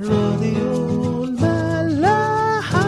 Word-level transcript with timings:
راديو 0.00 1.24
الملاحة. 1.24 2.82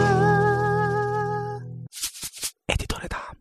اديتور 2.69 2.99
دعم. 3.11 3.35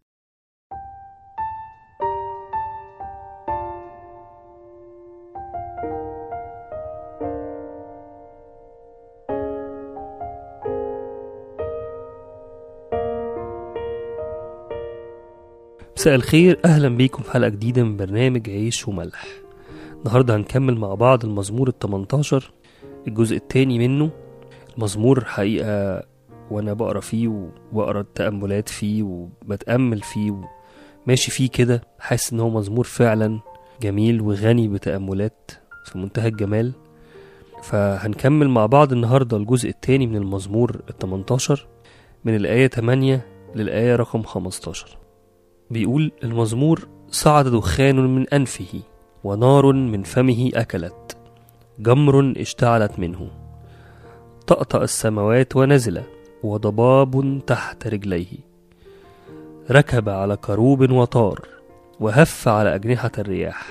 مساء 15.97 16.15
الخير. 16.15 16.61
أهلا 16.65 16.89
بيكم 16.89 17.23
في 17.23 17.31
حلقة 17.31 17.49
جديدة 17.49 17.83
من 17.83 17.97
برنامج 17.97 18.51
عيش 18.51 18.89
وملح. 18.89 19.27
النهارده 19.99 20.37
هنكمل 20.37 20.77
مع 20.79 20.95
بعض 20.95 21.25
المزمور 21.25 21.69
ال 21.69 21.79
18 21.79 22.51
الجزء 23.09 23.37
التاني 23.37 23.89
منه. 23.89 24.11
المزمور 24.77 25.25
حقيقة 25.25 26.03
وأنا 26.51 26.73
بقرأ 26.73 27.01
فيه 27.01 27.29
وبقرا 27.73 28.01
التأملات 28.01 28.69
فيه 28.69 29.03
وبتأمل 29.03 30.01
فيه 30.01 30.35
وماشي 31.07 31.31
فيه 31.31 31.49
كده. 31.49 31.83
حاسس 31.99 32.33
إن 32.33 32.41
هو 32.41 32.51
مزمور 32.51 32.85
فعلا 32.85 33.41
جميل 33.83 34.21
وغني 34.21 34.69
بتأملات 34.69 35.51
في 35.85 35.99
منتهى 35.99 36.29
الجمال. 36.29 36.73
فهنكمل 37.63 38.49
مع 38.49 38.67
بعض 38.67 38.93
النهارده 38.93 39.37
الجزء 39.37 39.69
التاني 39.69 40.07
من 40.07 40.17
المزمور 40.17 40.81
ال 40.91 40.99
18 40.99 41.67
من 42.25 42.37
الآية 42.37 42.67
8 42.67 43.27
للآية 43.55 43.97
رقم 43.97 44.23
15 44.23 44.99
بيقول 45.71 46.13
المزمور 46.25 46.89
صعد 47.11 47.49
دخان 47.49 48.15
من 48.15 48.29
أنفه 48.29 48.81
ونار 49.25 49.73
من 49.73 50.03
فمه 50.03 50.51
أكلت. 50.55 51.04
جمر 51.79 52.35
اشتعلت 52.37 52.99
منه. 52.99 53.31
طأطأ 54.47 54.83
السماوات 54.83 55.57
ونزل 55.57 56.03
وضباب 56.43 57.41
تحت 57.47 57.87
رجليه. 57.87 58.27
ركب 59.71 60.09
على 60.09 60.37
كروب 60.37 60.91
وطار 60.91 61.49
وهف 62.01 62.49
على 62.49 62.75
أجنحة 62.75 63.11
الرياح. 63.19 63.69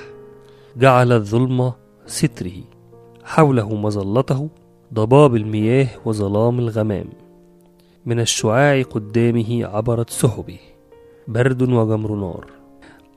جعل 0.77 1.11
الظلم 1.11 1.73
ستره 2.05 2.61
حوله 3.23 3.75
مظلته 3.75 4.49
ضباب 4.93 5.35
المياه 5.35 5.87
وظلام 6.05 6.59
الغمام. 6.59 7.09
من 8.05 8.19
الشعاع 8.19 8.81
قدامه 8.81 9.65
عبرت 9.65 10.09
سحبه. 10.09 10.59
برد 11.27 11.61
وجمر 11.61 12.15
نار. 12.15 12.45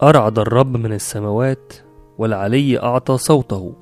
أرعد 0.03 0.39
الرب 0.39 0.77
من 0.77 0.93
السماوات 0.93 1.73
والعلي 2.19 2.79
أعطى 2.79 3.19
صوته. 3.19 3.73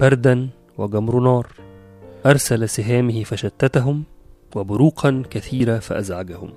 بردا 0.00 0.48
وجمر 0.78 1.20
نار. 1.20 1.46
أرسل 2.26 2.68
سهامه 2.68 3.24
فشتتهم 3.24 4.04
وبروقا 4.56 5.22
كثيرة 5.30 5.78
فأزعجهم. 5.78 6.50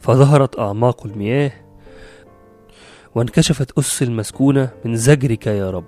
فظهرت 0.00 0.58
أعماق 0.58 1.06
المياه 1.06 1.52
وانكشفت 3.14 3.78
أس 3.78 4.02
المسكونة 4.02 4.70
من 4.84 4.96
زجرك 4.96 5.46
يا 5.46 5.70
رب 5.70 5.84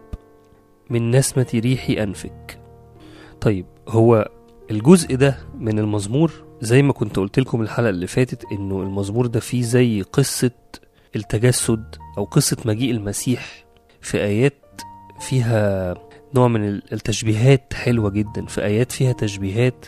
من 0.90 1.10
نسمة 1.10 1.46
ريح 1.54 1.90
أنفك. 1.90 2.60
طيب 3.40 3.66
هو 3.88 4.28
الجزء 4.70 5.14
ده 5.14 5.38
من 5.58 5.78
المزمور؟ 5.78 6.32
زي 6.60 6.82
ما 6.82 6.92
كنت 6.92 7.16
قلت 7.16 7.38
لكم 7.40 7.62
الحلقة 7.62 7.88
اللي 7.90 8.06
فاتت 8.06 8.44
إنه 8.52 8.82
المزمور 8.82 9.26
ده 9.26 9.40
فيه 9.40 9.62
زي 9.62 10.02
قصة 10.02 10.50
التجسد 11.16 11.84
أو 12.18 12.24
قصة 12.24 12.56
مجيء 12.64 12.90
المسيح 12.90 13.64
في 14.00 14.18
آيات 14.18 14.80
فيها 15.20 15.94
نوع 16.34 16.48
من 16.48 16.64
التشبيهات 16.92 17.74
حلوة 17.74 18.10
جدا. 18.10 18.46
في 18.46 18.64
آيات 18.64 18.92
فيها 18.92 19.12
تشبيهات 19.12 19.86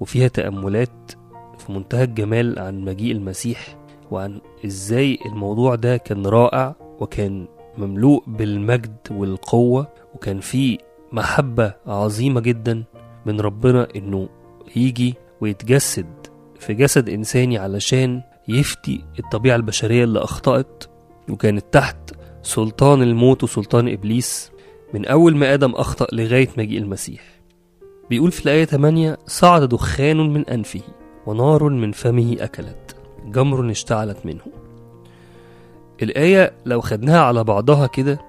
وفيها 0.00 0.28
تأملات 0.28 1.12
في 1.58 1.72
منتهى 1.72 2.04
الجمال 2.04 2.58
عن 2.58 2.80
مجيء 2.80 3.12
المسيح 3.12 3.76
وعن 4.10 4.40
إزاي 4.66 5.18
الموضوع 5.26 5.74
ده 5.74 5.96
كان 5.96 6.26
رائع 6.26 6.74
وكان 7.00 7.46
مملوء 7.78 8.22
بالمجد 8.26 8.96
والقوة 9.10 9.88
وكان 10.14 10.40
فيه 10.40 10.78
محبة 11.12 11.74
عظيمة 11.86 12.40
جدا 12.40 12.84
من 13.26 13.40
ربنا 13.40 13.88
إنه 13.96 14.28
يجي 14.76 15.14
ويتجسد 15.40 16.06
في 16.58 16.74
جسد 16.74 17.08
إنساني 17.08 17.58
علشان 17.58 18.22
يفتي 18.48 19.04
الطبيعة 19.18 19.56
البشرية 19.56 20.04
اللي 20.04 20.18
أخطأت 20.24 20.84
وكانت 21.30 21.64
تحت 21.72 21.96
سلطان 22.42 23.02
الموت 23.02 23.44
وسلطان 23.44 23.88
إبليس. 23.88 24.50
من 24.94 25.06
أول 25.06 25.36
ما 25.36 25.54
آدم 25.54 25.70
أخطأ 25.70 26.06
لغاية 26.12 26.48
مجيء 26.58 26.78
المسيح. 26.78 27.22
بيقول 28.10 28.30
في 28.32 28.44
الآية 28.44 28.64
8 28.64 29.18
صعد 29.26 29.68
دخان 29.68 30.16
من 30.16 30.48
أنفه 30.48 30.80
ونار 31.26 31.68
من 31.68 31.92
فمه 31.92 32.36
أكلت 32.40 32.96
جمر 33.26 33.70
اشتعلت 33.70 34.26
منه. 34.26 34.42
الآية 36.02 36.52
لو 36.66 36.80
خدناها 36.80 37.20
على 37.20 37.44
بعضها 37.44 37.86
كده 37.86 38.20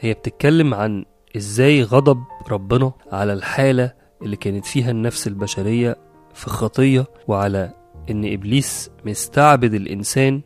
هي 0.00 0.12
بتتكلم 0.12 0.74
عن 0.74 1.04
إزاي 1.36 1.82
غضب 1.82 2.18
ربنا 2.50 2.92
على 3.12 3.32
الحالة 3.32 3.92
اللي 4.22 4.36
كانت 4.36 4.66
فيها 4.66 4.90
النفس 4.90 5.26
البشرية 5.26 5.96
في 6.34 6.50
خطية 6.50 7.06
وعلى 7.28 7.72
إن 8.10 8.32
إبليس 8.32 8.90
مستعبد 9.04 9.74
الإنسان 9.74 10.40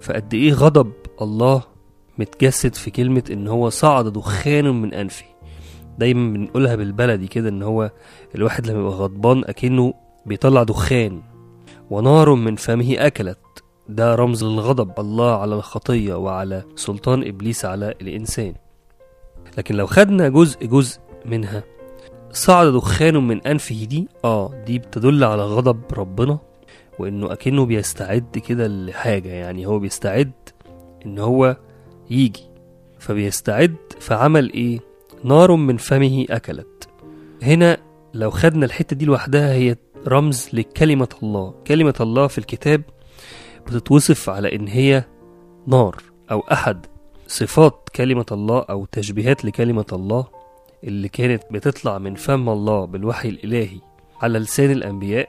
فقد 0.00 0.34
إيه 0.34 0.52
غضب 0.52 0.92
الله 1.22 1.62
متجسد 2.18 2.74
في 2.74 2.90
كلمة 2.90 3.22
إن 3.30 3.48
هو 3.48 3.68
صعد 3.68 4.06
دخان 4.12 4.82
من 4.82 4.94
أنفه. 4.94 5.24
دايما 5.98 6.32
بنقولها 6.32 6.74
بالبلدي 6.76 7.26
كده 7.26 7.48
إن 7.48 7.62
هو 7.62 7.90
الواحد 8.34 8.66
لما 8.66 8.80
يبقى 8.80 8.92
غضبان 8.92 9.44
أكنه 9.44 9.94
بيطلع 10.26 10.62
دخان 10.62 11.22
ونار 11.90 12.34
من 12.34 12.56
فمه 12.56 12.94
أكلت. 12.98 13.38
ده 13.88 14.14
رمز 14.14 14.44
للغضب. 14.44 15.00
الله 15.00 15.36
على 15.40 15.54
الخطية 15.54 16.14
وعلى 16.14 16.62
سلطان 16.76 17.28
إبليس 17.28 17.64
على 17.64 17.94
الإنسان. 18.00 18.54
لكن 19.58 19.74
لو 19.74 19.86
خدنا 19.86 20.28
جزء 20.28 20.66
جزء 20.66 20.98
منها 21.26 21.62
صعد 22.32 22.66
دخان 22.66 23.16
من 23.28 23.46
أنفه 23.46 23.84
دي 23.84 24.08
آه 24.24 24.64
دي 24.66 24.78
بتدل 24.78 25.24
على 25.24 25.42
غضب 25.42 25.80
ربنا 25.92 26.38
وإنه 26.98 27.32
أكنه 27.32 27.66
بيستعد 27.66 28.38
كده 28.48 28.66
لحاجة. 28.68 29.28
يعني 29.28 29.66
هو 29.66 29.78
بيستعد 29.78 30.32
إن 31.06 31.18
هو 31.18 31.56
يجي. 32.10 32.44
فبيستعد 32.98 33.76
فعمل 34.00 34.52
إيه؟ 34.52 34.80
نار 35.24 35.56
من 35.56 35.76
فمه 35.76 36.26
أكلت. 36.30 36.88
هنا 37.42 37.78
لو 38.14 38.30
خدنا 38.30 38.66
الحتة 38.66 38.96
دي 38.96 39.04
لوحدها 39.04 39.52
هي 39.52 39.76
رمز 40.08 40.48
لكلمة 40.52 41.08
الله. 41.22 41.54
كلمة 41.66 41.94
الله 42.00 42.26
في 42.26 42.38
الكتاب 42.38 42.82
بتتوصف 43.66 44.30
على 44.30 44.56
إن 44.56 44.68
هي 44.68 45.04
نار 45.66 46.02
أو 46.30 46.40
أحد. 46.40 46.86
صفات 47.26 47.88
كلمة 47.94 48.26
الله 48.32 48.58
أو 48.58 48.84
تشبيهات 48.84 49.44
لكلمة 49.44 49.86
الله 49.92 50.26
اللي 50.84 51.08
كانت 51.08 51.42
بتطلع 51.50 51.98
من 51.98 52.14
فم 52.14 52.48
الله 52.48 52.84
بالوحي 52.84 53.28
الإلهي 53.28 53.80
على 54.22 54.38
لسان 54.38 54.70
الأنبياء 54.70 55.28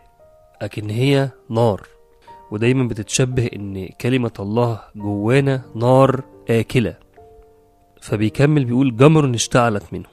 لكن 0.62 0.90
هي 0.90 1.30
نار. 1.50 1.88
ودايما 2.52 2.88
بتتشبه 2.88 3.50
إن 3.56 3.88
كلمة 3.88 4.32
الله 4.40 4.82
جوانا 4.96 5.62
نار 5.76 6.24
آكلة. 6.60 6.96
فبيكمل 8.02 8.66
بيقول 8.66 8.98
جمر 8.98 9.36
اشتعلت 9.36 9.84
منه. 9.94 10.10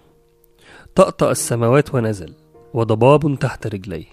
طأطأ 0.94 1.31
السماوات 1.31 1.94
ونزل 1.94 2.34
وضباب 2.75 3.38
تحت 3.38 3.66
رجليه. 3.66 4.06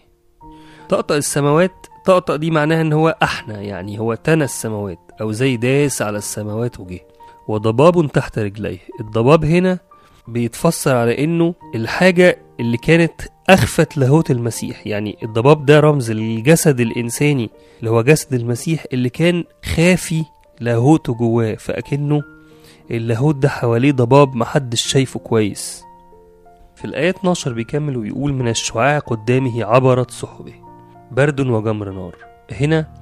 طأطأ 0.90 1.18
السماوات 1.18 1.72
طأطأ 2.06 2.36
دي 2.36 2.52
معناها 2.52 2.82
إن 2.82 2.94
هو 2.94 3.18
أحنى 3.24 3.68
يعني 3.68 4.00
هو 4.00 4.14
تنى 4.14 4.44
السماوات 4.44 5.00
أو 5.22 5.32
زي 5.32 5.58
داس 5.58 6.02
على 6.02 6.18
السماوات 6.18 6.80
وجه. 6.80 7.00
وضباب 7.48 8.12
تحت 8.12 8.40
رجليه. 8.40 8.80
الضباب 9.00 9.46
هنا 9.46 9.80
بيتفسر 10.28 10.96
على 10.96 11.24
إنه 11.24 11.56
الحاجة 11.76 12.40
اللي 12.60 12.78
كانت 12.78 13.22
أخفت 13.50 13.98
لاهوت 13.98 14.32
المسيح. 14.32 14.88
يعني 14.88 15.18
الضباب 15.24 15.66
ده 15.66 15.80
رمز 15.80 16.12
للجسد 16.12 16.80
الإنساني 16.80 17.50
اللي 17.80 17.90
هو 17.92 18.02
جسد 18.02 18.34
المسيح 18.34 18.86
اللي 18.94 19.10
كان 19.10 19.44
خافي 19.76 20.24
لاهوته 20.60 21.14
جواه 21.14 21.56
فأكنه 21.56 22.24
اللاهوت 22.92 23.36
ده 23.36 23.50
حواليه 23.50 23.92
ضباب 23.92 24.36
محدش 24.36 24.82
شايفه 24.88 25.20
كويس. 25.20 25.84
في 26.76 26.86
الآية 26.86 27.10
12 27.10 27.54
بيكمل 27.54 27.98
ويقول 27.98 28.34
من 28.34 28.48
الشعاع 28.48 29.00
قدامه 29.00 29.66
عبرت 29.66 30.12
سحبه 30.12 30.54
برد 31.12 31.40
وجمر 31.40 31.92
نار. 31.92 32.16
هنا 32.52 32.94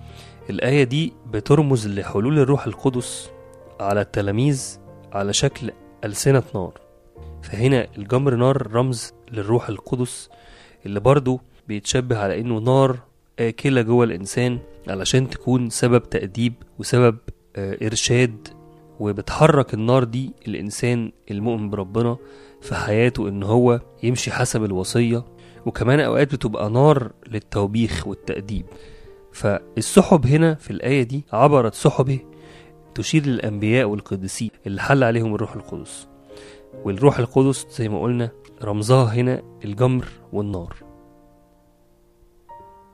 الآية 0.50 0.84
دي 0.84 1.14
بترمز 1.32 1.88
لحلول 1.88 2.40
الروح 2.40 2.66
القدس 2.68 3.30
على 3.80 4.02
التلاميذ 4.02 4.78
على 5.14 5.34
شكل 5.34 5.72
ألسنة 6.04 6.44
نار. 6.56 6.74
فهنا 7.42 7.88
الجمر 7.98 8.36
نار 8.36 8.72
رمز 8.72 9.14
للروح 9.32 9.70
القدس 9.70 10.30
اللي 10.86 11.00
برضه 11.00 11.40
بيتشبه 11.68 12.18
على 12.18 12.40
إنه 12.42 12.58
نار 12.60 12.98
آكلة 13.40 13.82
جوه 13.82 14.04
الإنسان 14.06 14.60
علشان 14.88 15.30
تكون 15.30 15.70
سبب 15.70 16.10
تأديب 16.10 16.54
وسبب 16.80 17.18
إرشاد 17.58 18.48
وبتحرك 19.00 19.74
النار 19.74 20.04
دي 20.04 20.34
الإنسان 20.48 21.12
المؤمن 21.32 21.70
بربنا 21.70 22.18
في 22.62 22.76
حياته 22.76 23.28
إن 23.30 23.44
هو 23.44 23.80
يمشي 24.04 24.32
حسب 24.32 24.64
الوصية 24.64 25.26
وكمان 25.66 26.00
أوقات 26.00 26.36
بتبقى 26.36 26.70
نار 26.70 27.12
للتوبيخ 27.28 28.08
والتأديب. 28.08 28.66
فالسحب 29.32 30.26
هنا 30.28 30.54
في 30.56 30.72
الآية 30.72 31.04
دي 31.04 31.24
عبرت 31.34 31.74
سحبه 31.74 32.20
تشير 32.96 33.26
للأنبياء 33.26 33.88
والقديسين 33.88 34.50
اللي 34.68 34.82
حل 34.82 35.04
عليهم 35.04 35.36
الروح 35.36 35.56
القدس. 35.56 36.08
والروح 36.84 37.20
القدس 37.20 37.68
زي 37.78 37.90
ما 37.90 38.02
قلنا 38.02 38.32
رمزها 38.64 39.14
هنا 39.14 39.42
الجمر 39.66 40.06
والنار. 40.34 40.76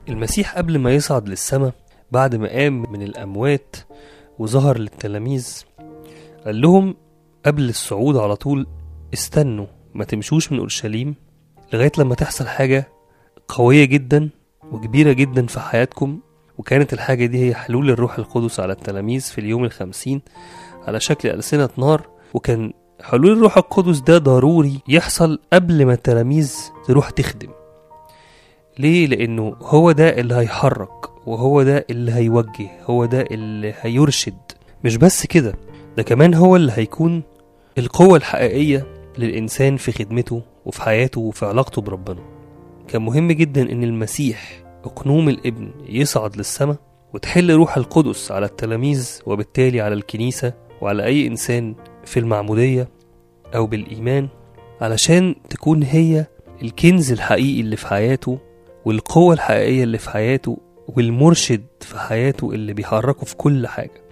المسيح 0.08 0.56
قبل 0.58 0.78
ما 0.78 0.94
يصعد 0.94 1.28
للسماء 1.28 1.72
بعد 2.12 2.34
ما 2.36 2.48
قام 2.48 2.92
من 2.92 3.02
الأموات 3.02 3.76
وظهر 4.40 4.78
للتلاميذ. 4.78 5.62
قال 6.44 6.60
لهم 6.60 6.94
قبل 7.46 7.68
الصعود 7.68 8.16
على 8.16 8.36
طول 8.36 8.66
استنوا 9.14 9.66
ما 9.94 10.04
تمشوش 10.04 10.52
من 10.52 10.58
أورشليم 10.58 11.14
لغاية 11.72 11.92
لما 11.98 12.14
تحصل 12.14 12.46
حاجة 12.46 12.88
قوية 13.48 13.84
جدا 13.84 14.30
وكبيرة 14.72 15.12
جدا 15.12 15.46
في 15.46 15.60
حياتكم. 15.60 16.20
وكانت 16.58 16.92
الحاجة 16.92 17.26
دي 17.26 17.48
هي 17.48 17.54
حلول 17.54 17.90
الروح 17.90 18.18
القدس 18.18 18.60
على 18.60 18.72
التلاميذ 18.72 19.20
في 19.20 19.40
اليوم 19.40 19.64
الخمسين 19.64 20.22
على 20.86 21.00
شكل 21.00 21.28
ألسنة 21.28 21.68
نار. 21.76 22.08
وكان 22.34 22.72
حلول 23.00 23.32
الروح 23.32 23.56
القدس 23.56 23.98
ده 23.98 24.18
ضروري 24.18 24.80
يحصل 24.88 25.38
قبل 25.52 25.86
ما 25.86 25.92
التلاميذ 25.92 26.54
تروح 26.86 27.10
تخدم. 27.10 27.48
ليه؟ 28.78 29.06
لأنه 29.06 29.56
هو 29.62 29.92
ده 29.92 30.08
اللي 30.20 30.34
هيحرك 30.34 31.26
وهو 31.28 31.62
ده 31.62 31.86
اللي 31.90 32.12
هيوجه 32.12 32.70
هو 32.84 33.04
ده 33.04 33.20
اللي 33.30 33.74
هيرشد 33.80 34.38
مش 34.84 34.96
بس 34.96 35.26
كده 35.26 35.54
ده 35.96 36.02
كمان 36.02 36.34
هو 36.34 36.56
اللي 36.56 36.72
هيكون 36.74 37.22
القوة 37.78 38.16
الحقيقية 38.16 38.86
للإنسان 39.18 39.76
في 39.76 39.92
خدمته 39.92 40.42
وفي 40.66 40.82
حياته 40.82 41.20
وفي 41.20 41.46
علاقته 41.46 41.82
بربنا 41.82 42.20
كان 42.88 43.02
مهم 43.02 43.32
جدا 43.32 43.72
إن 43.72 43.84
المسيح 43.84 44.62
أقنوم 44.84 45.28
الإبن 45.28 45.70
يصعد 45.88 46.36
للسماء 46.36 46.76
وتحل 47.14 47.50
روح 47.50 47.76
القدس 47.76 48.32
على 48.32 48.46
التلاميذ 48.46 49.20
وبالتالي 49.26 49.80
على 49.80 49.94
الكنيسة 49.94 50.52
وعلى 50.80 51.04
أي 51.04 51.26
إنسان 51.26 51.74
في 52.04 52.20
المعمودية 52.20 52.88
أو 53.54 53.66
بالإيمان 53.66 54.28
علشان 54.80 55.34
تكون 55.50 55.82
هي 55.82 56.26
الكنز 56.62 57.12
الحقيقي 57.12 57.60
اللي 57.60 57.76
في 57.76 57.86
حياته 57.86 58.38
والقوة 58.84 59.34
الحقيقية 59.34 59.84
اللي 59.84 59.98
في 59.98 60.10
حياته 60.10 60.58
والمرشد 60.88 61.64
في 61.80 61.98
حياته 61.98 62.50
اللي 62.52 62.72
بيحركه 62.72 63.24
في 63.26 63.36
كل 63.36 63.66
حاجة. 63.66 64.02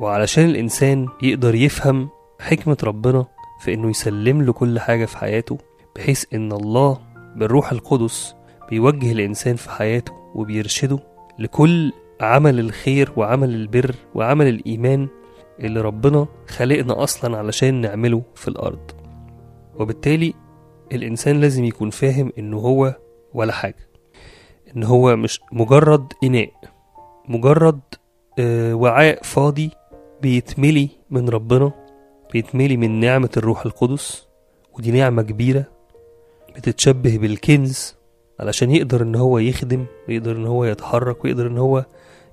وعلشان 0.00 0.44
الإنسان 0.44 1.08
يقدر 1.22 1.54
يفهم 1.54 2.08
حكمة 2.40 2.76
ربنا 2.84 3.26
في 3.60 3.74
إنه 3.74 3.90
يسلم 3.90 4.42
له 4.42 4.52
كل 4.52 4.80
حاجة 4.80 5.04
في 5.04 5.16
حياته 5.18 5.58
بحيث 5.96 6.24
إن 6.34 6.52
الله 6.52 6.98
بالروح 7.36 7.72
القدس 7.72 8.34
بيوجه 8.70 9.12
الإنسان 9.12 9.56
في 9.56 9.70
حياته 9.70 10.12
وبيرشده 10.34 10.98
لكل 11.38 11.92
عمل 12.20 12.60
الخير 12.60 13.12
وعمل 13.16 13.54
البر 13.54 13.94
وعمل 14.14 14.48
الإيمان 14.48 15.08
اللي 15.60 15.80
ربنا 15.80 16.26
خلقنا 16.48 17.02
أصلا 17.02 17.38
علشان 17.38 17.80
نعمله 17.80 18.22
في 18.34 18.48
الأرض. 18.48 18.90
وبالتالي 19.74 20.34
الإنسان 20.92 21.40
لازم 21.40 21.64
يكون 21.64 21.90
فاهم 21.90 22.32
إنه 22.38 22.56
هو 22.58 22.94
ولا 23.34 23.52
حاجة. 23.52 23.88
إن 24.76 24.84
هو 24.84 25.16
مش 25.16 25.40
مجرد 25.52 26.12
إناء 26.24 26.50
مجرد 27.28 27.80
آه، 28.38 28.74
وعاء 28.74 29.22
فاضي 29.22 29.70
بيتملي 30.22 30.88
من 31.10 31.28
ربنا 31.28 31.72
بيتملي 32.32 32.76
من 32.76 33.00
نعمة 33.00 33.30
الروح 33.36 33.66
القدس 33.66 34.26
ودي 34.78 34.90
نعمة 34.90 35.22
كبيرة 35.22 35.64
بتتشبه 36.56 37.18
بالكنز 37.18 37.94
علشان 38.40 38.70
يقدر 38.70 39.02
إن 39.02 39.14
هو 39.14 39.38
يخدم 39.38 39.86
ويقدر 40.08 40.36
إن 40.36 40.46
هو 40.46 40.64
يتحرك 40.64 41.24
ويقدر 41.24 41.46
إن 41.46 41.58
هو 41.58 41.84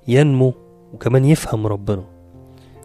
ينمو 0.08 0.54
وكمان 0.94 1.26
يفهم 1.26 1.68
ربنا. 1.68 2.04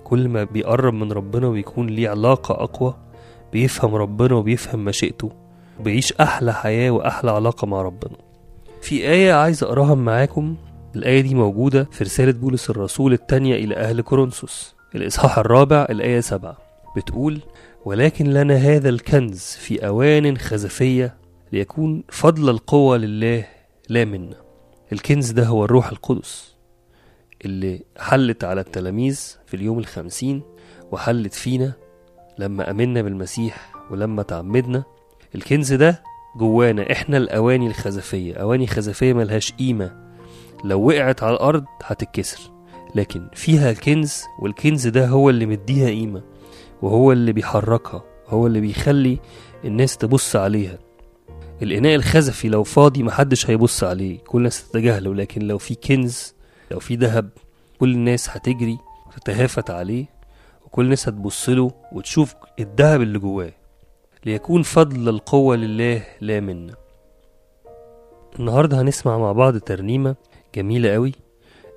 كل 0.05 0.29
ما 0.29 0.45
بيقرب 0.45 0.95
من 0.95 1.13
ربنا 1.13 1.49
ويكون 1.49 1.87
ليه 1.87 2.09
علاقة 2.09 2.55
أقوى 2.65 2.95
بيفهم 3.53 3.95
ربنا 3.95 4.35
وبيفهم 4.35 4.85
مشيئته. 4.85 5.31
وبيعيش 5.81 6.13
أحلى 6.13 6.55
حياة 6.55 6.91
وأحلى 6.91 7.31
علاقة 7.31 7.67
مع 7.67 7.83
ربنا. 7.83 8.17
في 8.83 9.09
آية 9.11 9.33
عايز 9.33 9.63
أقراها 9.65 9.95
معاكم. 9.95 10.57
الآية 10.97 11.21
دي 11.21 11.35
موجودة 11.35 11.85
في 11.93 12.05
رسالة 12.05 12.33
بولس 12.33 12.71
الرسول 12.71 13.13
التانية 13.13 13.55
إلى 13.55 13.77
أهل 13.77 14.01
كورنثوس. 14.01 14.75
الإصحاح 14.95 15.39
الرابع 15.39 15.87
الآية 15.91 16.21
سبعة. 16.21 16.57
بتقول 16.97 17.41
ولكن 17.85 18.27
لنا 18.27 18.55
هذا 18.57 18.89
الكنز 18.89 19.41
في 19.43 19.87
أوان 19.87 20.39
خزفية 20.39 21.15
ليكون 21.53 22.05
فضل 22.09 22.49
القوة 22.51 22.97
لله 22.97 23.45
لا 23.89 24.05
منا. 24.05 24.37
الكنز 24.93 25.31
ده 25.31 25.45
هو 25.47 25.65
الروح 25.65 25.89
القدس 25.89 26.55
اللي 27.45 27.83
حلت 27.99 28.45
على 28.45 28.61
التلاميذ 28.61 29.37
في 29.47 29.55
اليوم 29.55 29.79
الخمسين 29.79 30.43
وحلت 30.93 31.35
فينا 31.35 31.73
لما 32.39 32.71
أمنا 32.71 33.03
بالمسيح 33.03 33.73
ولما 33.91 34.23
تعمدنا 34.23 34.85
الكنز 35.35 35.73
ده 35.73 36.03
جوانا. 36.37 36.93
إحنا 36.93 37.17
الأواني 37.17 37.67
الخزفية. 37.67 38.35
أواني 38.35 38.67
خزفية 38.67 39.13
ملهاش 39.13 39.53
قيمة. 39.53 40.05
لو 40.65 40.89
وقعت 40.89 41.23
على 41.23 41.35
الأرض 41.35 41.65
هتتكسر. 41.85 42.41
لكن 42.95 43.29
فيها 43.35 43.71
الكنز 43.71 44.23
والكنز 44.39 44.89
ده 44.89 45.07
هو 45.07 45.31
اللي 45.31 45.47
مديها 45.47 45.89
قيمة 45.89 46.23
وهو 46.83 47.13
اللي 47.13 47.33
بيحركها 47.33 48.05
هو 48.29 48.47
اللي 48.47 48.61
بيخلي 48.61 49.19
الناس 49.65 49.97
تبص 49.97 50.37
عليها. 50.37 50.79
الإناء 51.63 51.95
الخزفي 51.95 52.49
لو 52.49 52.63
فاضي 52.63 53.03
محدش 53.03 53.51
هيبص 53.51 53.85
عليه. 53.85 54.19
كل 54.19 54.39
الناس 54.39 54.69
تتجاهله. 54.71 55.15
لكن 55.15 55.43
لو 55.43 55.59
في 55.59 55.75
كنز 55.75 56.35
لو 56.71 56.79
في 56.81 56.97
ذهب 56.97 57.31
كل 57.81 57.93
الناس 57.95 58.29
هتجري 58.31 58.79
وتتهافت 59.07 59.71
عليه 59.71 60.07
وكل 60.67 60.85
الناس 60.85 61.09
هتبص 61.09 61.49
له 61.49 61.71
وتشوف 61.93 62.35
الذهب 62.61 63.03
اللي 63.03 63.19
جواه. 63.19 63.53
ليكون 64.27 64.63
فضل 64.63 65.09
القوة 65.09 65.57
لله 65.57 66.03
لا 66.21 66.41
منا. 66.41 66.75
النهاردة 68.39 68.81
هنسمع 68.81 69.19
مع 69.19 69.33
بعض 69.33 69.57
ترنيمة 69.59 70.17
جميلة 70.55 70.93
قوي 70.93 71.13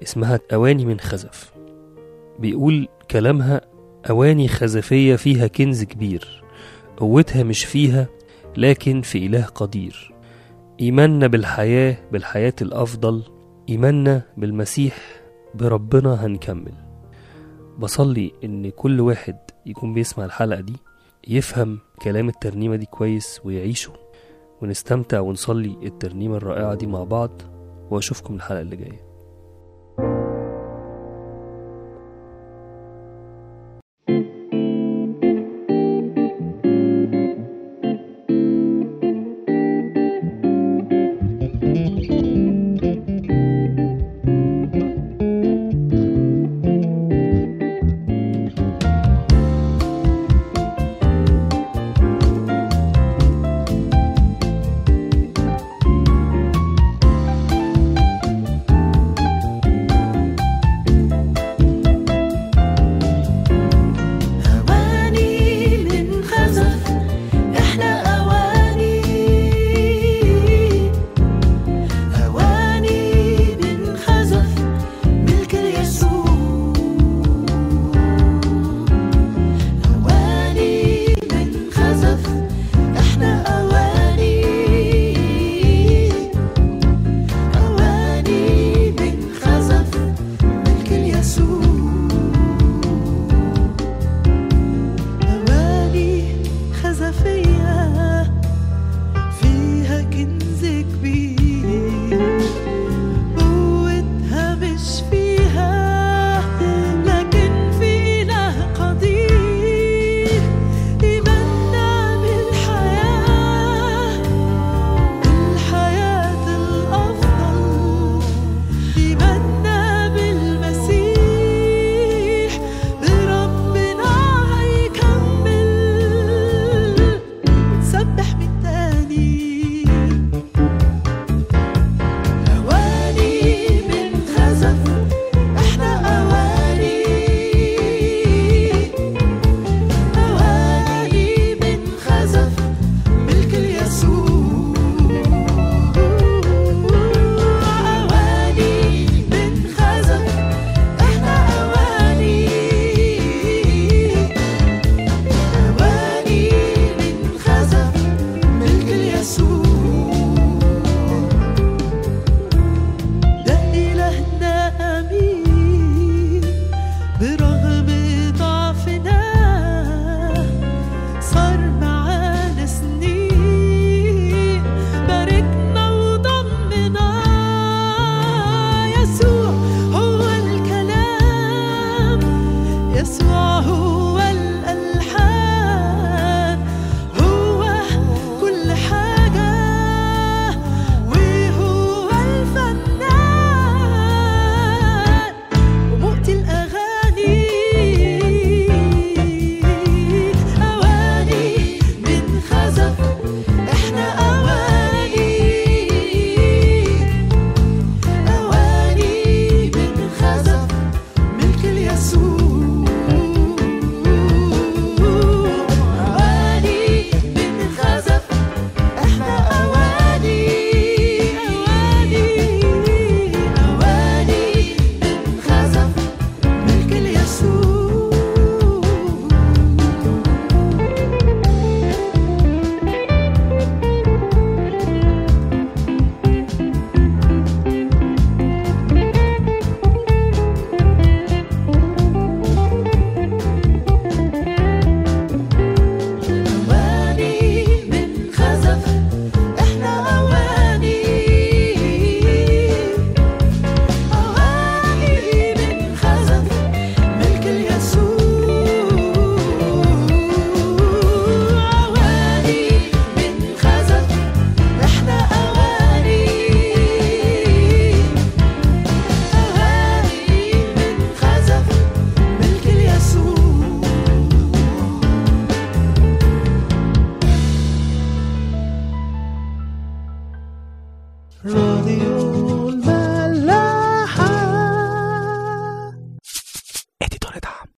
اسمها 0.04 0.40
أواني 0.54 0.86
من 0.86 1.00
خزف. 1.00 1.54
بيقول 2.40 2.88
كلامها 3.12 3.62
أواني 4.10 4.48
خزفية 4.48 5.16
فيها 5.16 5.48
كنز 5.48 5.84
كبير 5.84 6.44
قوتها 6.98 7.44
مش 7.44 7.66
فيها 7.66 8.08
لكن 8.58 9.02
في 9.02 9.26
إله 9.26 9.44
قدير. 9.46 10.14
إيماننا 10.82 11.28
بالحياة 11.28 11.98
بالحياة 12.12 12.54
الأفضل 12.62 13.24
إيماننا 13.70 14.22
بالمسيح 14.38 14.98
بربنا 15.56 16.26
هنكمل. 16.26 16.74
بصلي 17.80 18.32
إن 18.44 18.70
كل 18.70 19.02
واحد 19.02 19.38
يكون 19.66 19.94
بيسمع 19.94 20.26
الحلقة 20.26 20.62
دي 20.62 20.74
يفهم 21.28 21.80
كلام 22.02 22.30
الترنيمة 22.30 22.76
دي 22.76 22.86
كويس 22.86 23.42
ويعيشه. 23.44 23.94
ونستمتع 24.62 25.20
ونصلي 25.20 25.78
الترنيمة 25.88 26.38
الرائعة 26.38 26.76
دي 26.76 26.88
مع 26.88 27.04
بعض. 27.04 27.42
وأشوفكم 27.92 28.36
الحلقة 28.36 28.62
اللي 28.62 28.76
جاية. 28.76 29.07